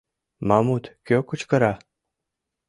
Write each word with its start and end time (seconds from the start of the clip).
Мамут, 0.47 0.83
кӧ 1.07 1.15
кычкыра? 1.29 1.73